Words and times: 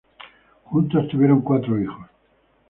Juntos 0.63 1.07
tuvieron 1.09 1.41
cuatro 1.43 1.77
niños. 1.77 2.09